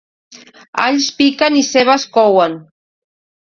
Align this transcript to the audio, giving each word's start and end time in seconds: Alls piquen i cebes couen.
Alls 0.85 1.09
piquen 1.19 1.59
i 1.61 1.61
cebes 1.67 2.07
couen. 2.17 2.57